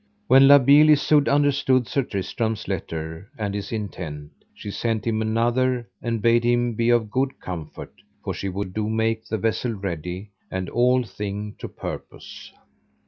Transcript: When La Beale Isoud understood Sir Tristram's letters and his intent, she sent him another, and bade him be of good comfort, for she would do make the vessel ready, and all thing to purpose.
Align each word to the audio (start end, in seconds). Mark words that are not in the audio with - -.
When 0.25 0.47
La 0.47 0.57
Beale 0.57 0.93
Isoud 0.95 1.27
understood 1.27 1.87
Sir 1.87 2.01
Tristram's 2.01 2.67
letters 2.67 3.27
and 3.37 3.53
his 3.53 3.71
intent, 3.71 4.31
she 4.51 4.71
sent 4.71 5.05
him 5.05 5.21
another, 5.21 5.87
and 6.01 6.23
bade 6.23 6.43
him 6.43 6.73
be 6.73 6.89
of 6.89 7.11
good 7.11 7.39
comfort, 7.39 7.93
for 8.23 8.33
she 8.33 8.49
would 8.49 8.73
do 8.73 8.89
make 8.89 9.25
the 9.27 9.37
vessel 9.37 9.73
ready, 9.73 10.31
and 10.49 10.71
all 10.71 11.03
thing 11.03 11.53
to 11.59 11.67
purpose. 11.69 12.51